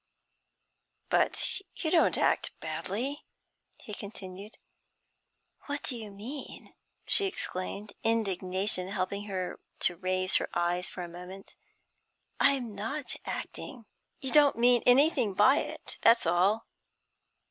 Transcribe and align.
'But 1.11 1.61
you 1.75 1.91
don't 1.91 2.17
act 2.17 2.59
badly,' 2.59 3.23
he 3.77 3.93
continued. 3.93 4.57
'What 5.67 5.83
do 5.83 5.95
you 5.95 6.09
mean?' 6.09 6.73
she 7.05 7.25
exclaimed, 7.25 7.93
indignation 8.03 8.87
helping 8.87 9.25
her 9.25 9.59
to 9.81 9.95
raise 9.97 10.37
her 10.37 10.49
eyes 10.55 10.89
for 10.89 11.03
a 11.03 11.07
moment. 11.07 11.55
'I'm 12.39 12.73
not 12.73 13.15
acting.' 13.27 13.85
'You 14.19 14.31
don't 14.31 14.57
mean 14.57 14.81
anything 14.87 15.35
by 15.35 15.57
it 15.57 15.97
that's 16.01 16.25
all.' 16.25 16.65